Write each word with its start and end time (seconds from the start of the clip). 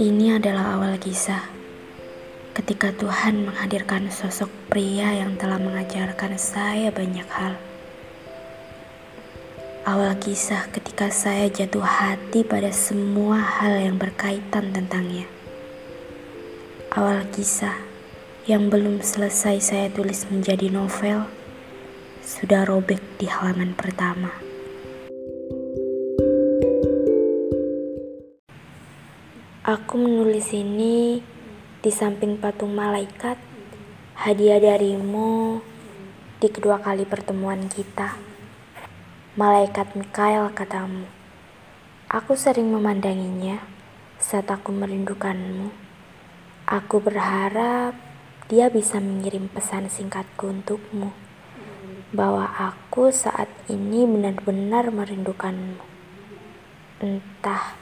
Ini 0.00 0.40
adalah 0.40 0.80
awal 0.80 0.96
kisah 0.96 1.44
ketika 2.56 2.88
Tuhan 2.88 3.44
menghadirkan 3.44 4.08
sosok 4.08 4.48
pria 4.72 5.12
yang 5.12 5.36
telah 5.36 5.60
mengajarkan 5.60 6.40
saya 6.40 6.88
banyak 6.88 7.28
hal. 7.28 7.60
Awal 9.84 10.16
kisah 10.16 10.72
ketika 10.72 11.12
saya 11.12 11.52
jatuh 11.52 11.84
hati 11.84 12.40
pada 12.48 12.72
semua 12.72 13.44
hal 13.44 13.76
yang 13.76 14.00
berkaitan 14.00 14.72
tentangnya. 14.72 15.28
Awal 16.96 17.28
kisah 17.36 17.76
yang 18.48 18.72
belum 18.72 19.04
selesai 19.04 19.60
saya 19.60 19.92
tulis 19.92 20.24
menjadi 20.32 20.72
novel 20.72 21.28
sudah 22.24 22.64
robek 22.64 23.04
di 23.20 23.28
halaman 23.28 23.76
pertama. 23.76 24.49
Aku 29.60 30.00
menulis 30.00 30.56
ini 30.56 31.20
di 31.84 31.92
samping 31.92 32.40
patung 32.40 32.72
malaikat, 32.72 33.36
hadiah 34.16 34.56
darimu 34.56 35.60
di 36.40 36.48
kedua 36.48 36.80
kali 36.80 37.04
pertemuan 37.04 37.68
kita. 37.68 38.16
Malaikat 39.36 39.92
Mikael 40.00 40.48
katamu. 40.56 41.04
Aku 42.08 42.40
sering 42.40 42.72
memandanginya 42.72 43.60
saat 44.16 44.48
aku 44.48 44.72
merindukanmu. 44.72 45.68
Aku 46.64 47.04
berharap 47.04 47.92
dia 48.48 48.72
bisa 48.72 48.96
mengirim 48.96 49.52
pesan 49.52 49.92
singkatku 49.92 50.56
untukmu 50.56 51.12
bahwa 52.16 52.48
aku 52.48 53.12
saat 53.12 53.52
ini 53.68 54.08
benar-benar 54.08 54.88
merindukanmu. 54.88 55.84
Entah 57.04 57.76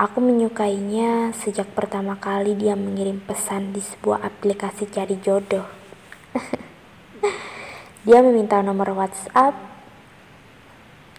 Aku 0.00 0.24
menyukainya 0.24 1.28
sejak 1.36 1.76
pertama 1.76 2.16
kali 2.16 2.56
dia 2.56 2.72
mengirim 2.72 3.20
pesan 3.20 3.76
di 3.76 3.84
sebuah 3.84 4.24
aplikasi 4.24 4.88
cari 4.88 5.20
jodoh. 5.20 5.68
dia 8.08 8.24
meminta 8.24 8.64
nomor 8.64 8.96
WhatsApp 8.96 9.52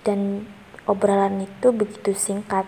dan 0.00 0.48
obrolan 0.88 1.44
itu 1.44 1.76
begitu 1.76 2.16
singkat. 2.16 2.64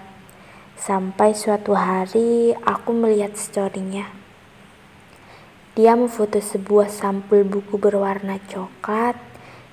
Sampai 0.76 1.32
suatu 1.32 1.72
hari 1.72 2.52
aku 2.60 2.92
melihat 2.92 3.32
storynya. 3.32 4.12
Dia 5.72 5.96
memfoto 5.96 6.44
sebuah 6.44 6.92
sampul 6.92 7.40
buku 7.48 7.80
berwarna 7.80 8.36
coklat 8.52 9.16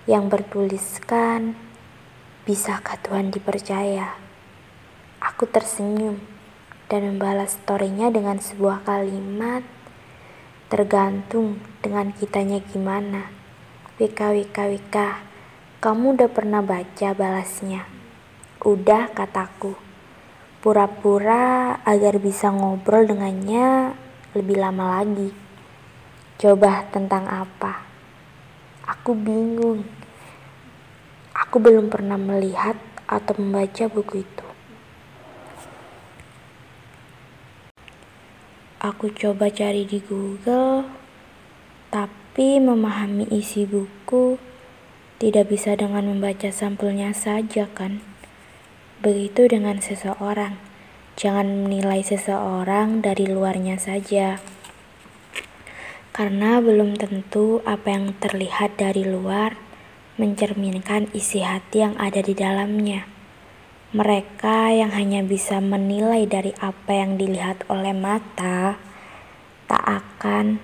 yang 0.08 0.32
bertuliskan, 0.32 1.60
Bisakah 2.48 2.96
Tuhan 3.04 3.28
dipercaya? 3.28 4.29
Aku 5.20 5.44
tersenyum 5.52 6.20
dan 6.88 7.04
membalas 7.04 7.60
storynya 7.60 8.08
dengan 8.08 8.40
sebuah 8.40 8.88
kalimat 8.88 9.68
tergantung 10.72 11.60
dengan 11.84 12.16
kitanya 12.16 12.62
gimana. 12.62 13.28
WK 14.00 14.16
WK 14.16 14.58
WK, 14.80 14.98
kamu 15.84 16.16
udah 16.16 16.30
pernah 16.32 16.62
baca 16.64 17.12
balasnya? 17.12 17.84
Udah 18.64 19.12
kataku. 19.12 19.76
Pura-pura 20.64 21.76
agar 21.84 22.20
bisa 22.20 22.52
ngobrol 22.52 23.08
dengannya 23.08 23.96
lebih 24.36 24.60
lama 24.60 25.00
lagi. 25.00 25.32
Coba 26.40 26.88
tentang 26.92 27.28
apa? 27.28 27.84
Aku 28.88 29.16
bingung. 29.16 29.84
Aku 31.36 31.60
belum 31.60 31.90
pernah 31.90 32.16
melihat 32.16 32.80
atau 33.10 33.34
membaca 33.40 33.90
buku 33.90 34.22
itu. 34.22 34.49
Aku 38.80 39.12
coba 39.12 39.52
cari 39.52 39.84
di 39.84 40.00
Google, 40.00 40.88
tapi 41.92 42.64
memahami 42.64 43.28
isi 43.28 43.68
buku 43.68 44.40
tidak 45.20 45.52
bisa 45.52 45.76
dengan 45.76 46.08
membaca 46.08 46.48
sampulnya 46.48 47.12
saja, 47.12 47.68
kan? 47.76 48.00
Begitu 49.04 49.52
dengan 49.52 49.84
seseorang, 49.84 50.56
jangan 51.20 51.68
menilai 51.68 52.08
seseorang 52.08 53.04
dari 53.04 53.28
luarnya 53.28 53.76
saja, 53.76 54.40
karena 56.16 56.64
belum 56.64 56.96
tentu 56.96 57.60
apa 57.68 57.92
yang 57.92 58.16
terlihat 58.16 58.80
dari 58.80 59.04
luar 59.04 59.60
mencerminkan 60.16 61.12
isi 61.12 61.44
hati 61.44 61.84
yang 61.84 62.00
ada 62.00 62.24
di 62.24 62.32
dalamnya. 62.32 63.19
Mereka 63.90 64.70
yang 64.70 64.94
hanya 64.94 65.26
bisa 65.26 65.58
menilai 65.58 66.30
dari 66.30 66.54
apa 66.62 66.94
yang 66.94 67.18
dilihat 67.18 67.66
oleh 67.74 67.90
mata 67.90 68.78
tak 69.66 69.82
akan 69.82 70.62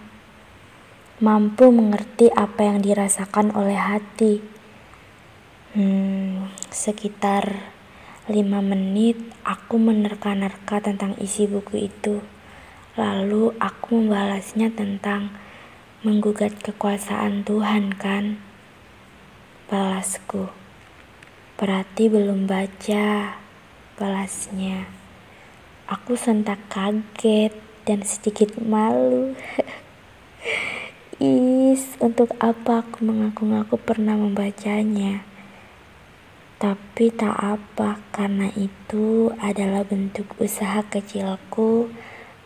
mampu 1.18 1.74
mengerti 1.74 2.30
apa 2.30 2.70
yang 2.70 2.86
dirasakan 2.86 3.50
oleh 3.58 3.82
hati. 3.82 4.46
Hmm, 5.74 6.54
sekitar 6.70 7.74
lima 8.30 8.62
menit 8.62 9.18
aku 9.42 9.82
menerka-nerka 9.82 10.86
tentang 10.86 11.18
isi 11.18 11.50
buku 11.50 11.90
itu. 11.90 12.22
Lalu 12.94 13.58
aku 13.58 14.06
membalasnya 14.06 14.70
tentang 14.70 15.34
menggugat 16.06 16.62
kekuasaan 16.62 17.42
Tuhan 17.42 17.98
kan? 17.98 18.38
Balasku. 19.66 20.65
Berarti 21.56 22.12
belum 22.12 22.52
baca 22.52 23.40
balasnya. 23.96 24.92
Aku 25.88 26.20
sentak 26.20 26.60
kaget 26.68 27.56
dan 27.88 28.04
sedikit 28.04 28.60
malu. 28.60 29.32
Is, 31.16 31.96
untuk 32.04 32.36
apa 32.44 32.84
aku 32.84 33.08
mengaku-ngaku 33.08 33.80
pernah 33.80 34.20
membacanya? 34.20 35.24
Tapi 36.60 37.08
tak 37.16 37.40
apa, 37.40 38.04
karena 38.12 38.52
itu 38.60 39.32
adalah 39.40 39.88
bentuk 39.88 40.36
usaha 40.44 40.84
kecilku 40.84 41.88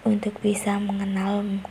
untuk 0.06 0.38
bisa 0.38 0.78
mengenalmu. 0.78 1.66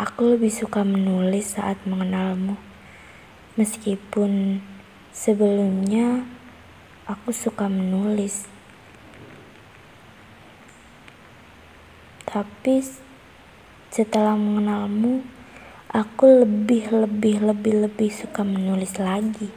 Aku 0.00 0.32
lebih 0.32 0.48
suka 0.48 0.80
menulis 0.80 1.60
saat 1.60 1.76
mengenalmu, 1.84 2.56
meskipun 3.60 4.64
Sebelumnya, 5.12 6.28
aku 7.08 7.32
suka 7.32 7.66
menulis, 7.66 8.44
tapi 12.28 12.84
setelah 13.88 14.36
mengenalmu, 14.36 15.24
aku 15.88 16.44
lebih, 16.44 16.92
lebih, 16.92 17.40
lebih, 17.40 17.88
lebih 17.88 18.10
suka 18.12 18.44
menulis 18.44 19.00
lagi. 19.00 19.48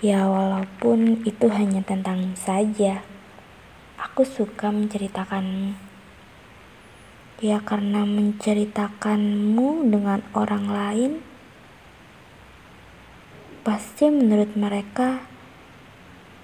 Ya, 0.00 0.24
walaupun 0.24 1.20
itu 1.28 1.52
hanya 1.52 1.84
tentang 1.84 2.32
saja, 2.36 3.04
aku 4.00 4.24
suka 4.24 4.72
menceritakanmu. 4.72 5.76
Ya, 7.44 7.60
karena 7.60 8.08
menceritakanmu 8.08 9.92
dengan 9.92 10.24
orang 10.32 10.64
lain 10.72 11.12
pasti 13.64 14.12
menurut 14.12 14.52
mereka 14.60 15.24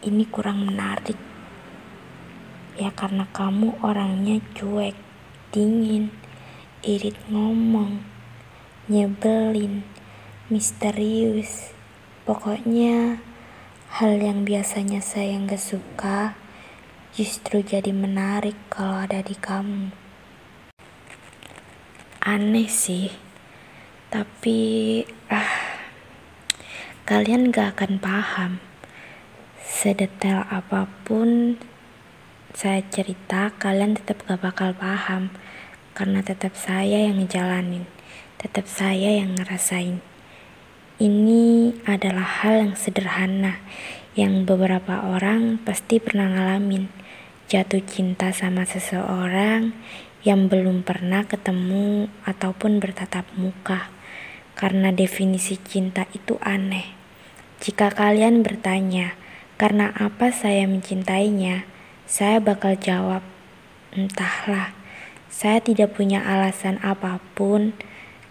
ini 0.00 0.24
kurang 0.24 0.64
menarik. 0.64 1.20
Ya 2.80 2.88
karena 2.96 3.28
kamu 3.28 3.76
orangnya 3.84 4.40
cuek, 4.56 4.96
dingin, 5.52 6.08
irit 6.80 7.20
ngomong, 7.28 8.00
nyebelin, 8.88 9.84
misterius. 10.48 11.76
Pokoknya 12.24 13.20
hal 14.00 14.16
yang 14.16 14.48
biasanya 14.48 15.04
saya 15.04 15.36
nggak 15.44 15.60
suka 15.60 16.32
justru 17.12 17.60
jadi 17.60 17.92
menarik 17.92 18.56
kalau 18.72 19.04
ada 19.04 19.20
di 19.20 19.36
kamu. 19.36 19.92
Aneh 22.24 22.68
sih, 22.72 23.12
tapi 24.08 25.04
ah 25.28 25.69
kalian 27.10 27.50
gak 27.50 27.74
akan 27.74 27.98
paham. 27.98 28.62
Sedetail 29.58 30.46
apa 30.46 30.86
pun 31.02 31.58
saya 32.54 32.86
cerita 32.86 33.50
kalian 33.58 33.98
tetap 33.98 34.22
gak 34.30 34.38
bakal 34.38 34.70
paham. 34.78 35.34
Karena 35.90 36.22
tetap 36.22 36.54
saya 36.54 37.10
yang 37.10 37.18
ngejalanin 37.18 37.82
tetap 38.38 38.70
saya 38.70 39.18
yang 39.18 39.34
ngerasain. 39.34 39.98
Ini 41.02 41.74
adalah 41.82 42.46
hal 42.46 42.70
yang 42.70 42.74
sederhana 42.78 43.58
yang 44.14 44.46
beberapa 44.46 45.02
orang 45.10 45.58
pasti 45.66 45.98
pernah 45.98 46.30
ngalamin. 46.30 46.86
Jatuh 47.50 47.82
cinta 47.90 48.30
sama 48.30 48.62
seseorang 48.70 49.74
yang 50.22 50.46
belum 50.46 50.86
pernah 50.86 51.26
ketemu 51.26 52.06
ataupun 52.22 52.78
bertatap 52.78 53.26
muka. 53.34 53.90
Karena 54.54 54.94
definisi 54.94 55.58
cinta 55.58 56.06
itu 56.14 56.38
aneh 56.38 56.99
jika 57.60 57.92
kalian 57.92 58.40
bertanya, 58.40 59.12
karena 59.60 59.92
apa 59.92 60.32
saya 60.32 60.64
mencintainya, 60.64 61.68
saya 62.08 62.40
bakal 62.40 62.72
jawab, 62.80 63.20
Entahlah, 63.90 64.72
saya 65.28 65.60
tidak 65.60 65.98
punya 65.98 66.24
alasan 66.24 66.80
apa 66.80 67.20
pun 67.36 67.76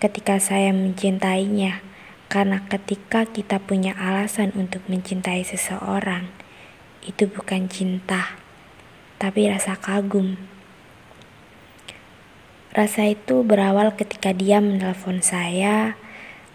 ketika 0.02 0.42
saya 0.42 0.74
mencintainya, 0.74 1.84
karena 2.26 2.66
ketika 2.66 3.30
kita 3.30 3.62
punya 3.62 3.94
alasan 3.94 4.50
untuk 4.58 4.82
mencintai 4.90 5.46
seseorang, 5.46 6.32
itu 7.06 7.30
bukan 7.30 7.70
cinta, 7.70 8.40
tapi 9.22 9.46
rasa 9.46 9.78
kagum. 9.78 10.42
Rasa 12.74 13.06
itu 13.12 13.46
berawal 13.46 13.94
ketika 13.94 14.34
dia 14.34 14.58
menelpon 14.58 15.22
saya, 15.22 16.00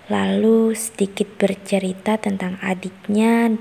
lalu 0.05 0.77
sedikit 0.77 1.41
bercerita 1.41 2.21
tentang 2.21 2.61
adiknya 2.61 3.56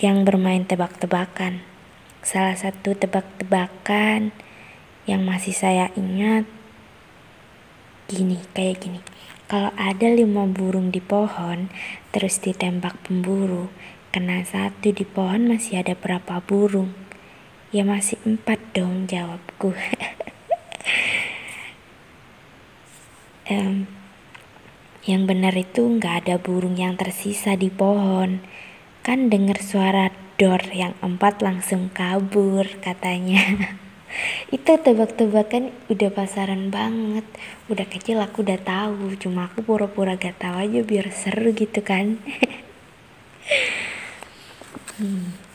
yang 0.00 0.24
bermain 0.24 0.64
tebak-tebakan. 0.64 1.60
Salah 2.24 2.56
satu 2.56 2.96
tebak-tebakan 2.96 4.32
yang 5.04 5.28
masih 5.28 5.52
saya 5.52 5.92
ingat 5.92 6.48
gini, 8.08 8.40
kayak 8.56 8.80
gini. 8.80 9.00
Kalau 9.48 9.72
ada 9.76 10.08
lima 10.08 10.44
burung 10.48 10.88
di 10.88 11.00
pohon, 11.00 11.68
terus 12.12 12.40
ditembak 12.40 12.96
pemburu, 13.04 13.68
kena 14.12 14.44
satu 14.44 14.92
di 14.92 15.04
pohon 15.04 15.48
masih 15.48 15.84
ada 15.84 15.92
berapa 15.92 16.40
burung? 16.44 16.96
Ya 17.68 17.84
masih 17.84 18.16
empat 18.24 18.60
dong 18.72 19.04
jawabku. 19.04 19.76
um, 23.48 23.88
yang 25.08 25.24
benar 25.24 25.56
itu 25.56 25.88
nggak 25.88 26.24
ada 26.24 26.36
burung 26.36 26.76
yang 26.76 27.00
tersisa 27.00 27.56
di 27.56 27.72
pohon. 27.72 28.44
Kan 29.00 29.32
dengar 29.32 29.64
suara 29.64 30.12
dor 30.36 30.60
yang 30.70 30.92
empat 31.00 31.40
langsung 31.40 31.88
kabur 31.90 32.68
katanya. 32.84 33.72
itu 34.56 34.72
tebak-tebakan 34.76 35.72
udah 35.88 36.10
pasaran 36.12 36.68
banget. 36.68 37.24
Udah 37.72 37.88
kecil 37.88 38.20
aku 38.20 38.44
udah 38.44 38.60
tahu, 38.60 39.16
cuma 39.16 39.48
aku 39.48 39.64
pura-pura 39.64 40.20
gak 40.20 40.44
tahu 40.44 40.60
aja 40.60 40.80
biar 40.84 41.08
seru 41.12 41.56
gitu 41.56 41.80
kan. 41.80 42.20
hmm. 45.00 45.48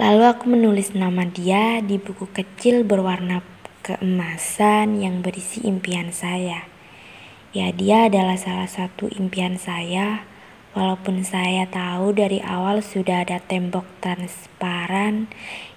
Lalu 0.00 0.24
aku 0.24 0.48
menulis 0.48 0.96
nama 0.96 1.28
dia 1.28 1.84
di 1.84 2.00
buku 2.00 2.24
kecil 2.32 2.88
berwarna 2.88 3.44
keemasan 3.90 5.02
yang 5.02 5.26
berisi 5.26 5.66
impian 5.66 6.14
saya. 6.14 6.70
Ya, 7.50 7.74
dia 7.74 8.06
adalah 8.06 8.38
salah 8.38 8.70
satu 8.70 9.10
impian 9.10 9.58
saya 9.58 10.30
Walaupun 10.70 11.26
saya 11.26 11.66
tahu 11.66 12.14
dari 12.14 12.38
awal 12.46 12.78
sudah 12.78 13.26
ada 13.26 13.42
tembok 13.42 13.82
transparan 13.98 15.26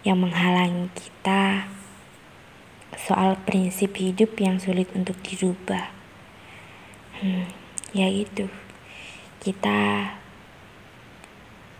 yang 0.05 0.21
menghalangi 0.21 0.93
kita 0.93 1.65
soal 2.93 3.41
prinsip 3.41 3.97
hidup 3.97 4.37
yang 4.37 4.61
sulit 4.61 4.85
untuk 4.93 5.17
dirubah. 5.25 5.89
Hmm, 7.17 7.49
ya 7.89 8.05
itu. 8.05 8.45
Kita 9.41 10.13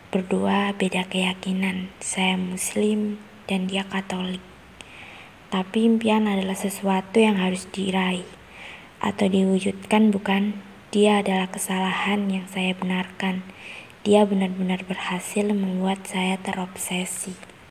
berdua 0.10 0.74
beda 0.74 1.06
keyakinan. 1.06 1.94
Saya 2.02 2.34
muslim 2.34 3.22
dan 3.46 3.70
dia 3.70 3.86
katolik. 3.86 4.53
Tapi 5.54 5.86
impian 5.86 6.26
adalah 6.26 6.58
sesuatu 6.58 7.22
yang 7.22 7.38
harus 7.38 7.70
diraih 7.70 8.26
atau 8.98 9.30
diwujudkan 9.30 10.10
bukan 10.10 10.58
dia 10.90 11.22
adalah 11.22 11.46
kesalahan 11.46 12.26
yang 12.26 12.50
saya 12.50 12.74
benarkan. 12.74 13.46
Dia 14.02 14.26
benar-benar 14.26 14.82
berhasil 14.90 15.46
membuat 15.46 16.10
saya 16.10 16.42
terobsesi. 16.42 17.53